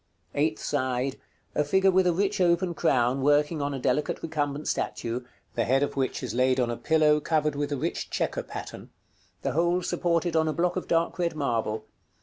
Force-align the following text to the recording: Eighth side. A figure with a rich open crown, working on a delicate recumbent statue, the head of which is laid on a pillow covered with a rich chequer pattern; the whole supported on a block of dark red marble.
Eighth 0.33 0.59
side. 0.59 1.19
A 1.53 1.63
figure 1.63 1.91
with 1.91 2.07
a 2.07 2.11
rich 2.11 2.41
open 2.41 2.73
crown, 2.73 3.21
working 3.21 3.61
on 3.61 3.71
a 3.71 3.77
delicate 3.77 4.23
recumbent 4.23 4.67
statue, 4.67 5.21
the 5.53 5.63
head 5.63 5.83
of 5.83 5.95
which 5.95 6.23
is 6.23 6.33
laid 6.33 6.59
on 6.59 6.71
a 6.71 6.75
pillow 6.75 7.19
covered 7.19 7.53
with 7.55 7.71
a 7.71 7.77
rich 7.77 8.09
chequer 8.09 8.41
pattern; 8.41 8.89
the 9.43 9.51
whole 9.51 9.83
supported 9.83 10.35
on 10.35 10.47
a 10.47 10.53
block 10.53 10.75
of 10.75 10.87
dark 10.87 11.19
red 11.19 11.35
marble. 11.35 11.85